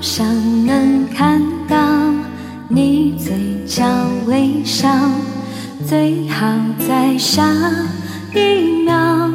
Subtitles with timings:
[0.00, 0.24] 想
[0.64, 1.76] 能看到
[2.68, 3.34] 你嘴
[3.66, 3.84] 角
[4.26, 4.88] 微笑，
[5.86, 6.46] 最好
[6.86, 7.44] 在下
[8.32, 9.30] 一秒。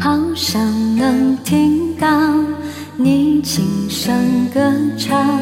[0.00, 0.62] 好想
[0.96, 2.08] 能听到
[2.96, 4.14] 你轻声
[4.54, 4.60] 歌
[4.96, 5.40] 唱，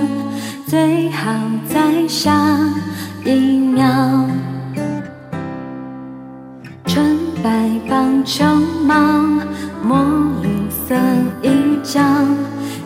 [0.66, 1.30] 最好
[1.68, 2.34] 在下
[3.24, 3.84] 一秒。
[6.86, 8.44] 纯白棒球
[8.86, 8.94] 帽，
[9.82, 9.98] 墨
[10.42, 10.94] 绿色
[11.86, 12.00] 衣角，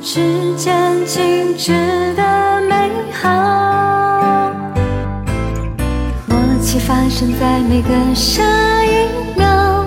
[0.03, 1.73] 时间静止
[2.15, 2.91] 的美
[3.23, 4.53] 好，
[6.27, 8.43] 默契发生在每个下
[8.85, 9.87] 一秒，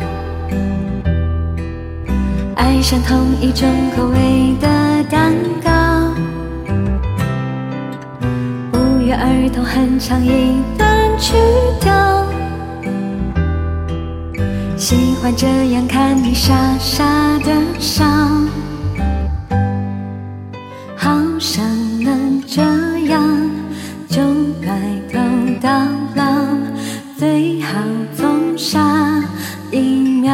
[2.55, 4.67] 爱上同一种口味的
[5.11, 5.31] 蛋
[5.63, 5.71] 糕，
[8.71, 10.89] 不约而同哼唱一段
[11.19, 11.35] 曲
[11.79, 12.25] 调。
[14.75, 17.05] 喜欢这样看你傻傻
[17.39, 18.03] 的笑，
[27.73, 27.79] 好
[28.15, 28.79] 从下
[29.71, 30.31] 一秒。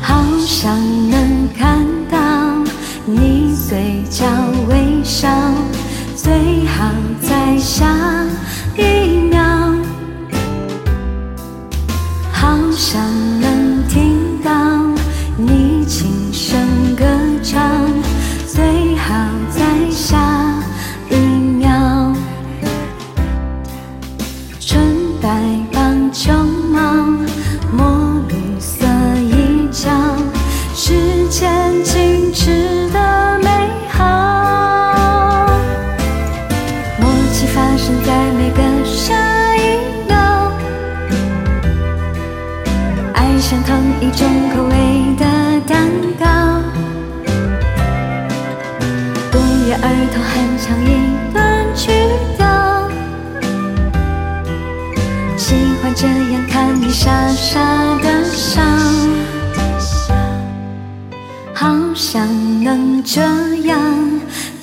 [0.00, 0.74] 好想
[1.10, 2.18] 能看到
[3.04, 4.24] 你嘴角
[4.70, 5.28] 微笑，
[6.16, 7.86] 最好在下
[8.74, 9.45] 一秒。
[43.46, 44.74] 爱上同一种口味
[45.16, 45.24] 的
[45.68, 45.86] 蛋
[46.18, 46.26] 糕，
[49.30, 50.84] 不约而同哼唱一
[51.32, 51.36] 段
[51.76, 51.92] 曲
[52.36, 52.42] 调。
[55.36, 57.60] 喜欢这样看你傻傻
[58.02, 58.60] 的笑，
[61.54, 62.26] 好想
[62.64, 63.20] 能这
[63.68, 63.80] 样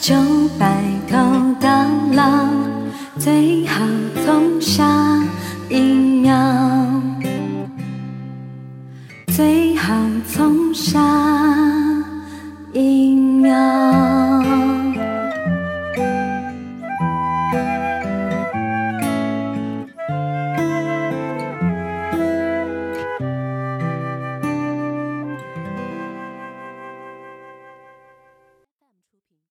[0.01, 0.13] 就
[0.59, 1.15] 白头
[1.57, 2.49] 到老，
[3.17, 3.79] 最好
[4.25, 4.83] 从下
[5.69, 6.62] 一秒，
[9.85, 9.93] 好
[10.29, 11.22] 从下。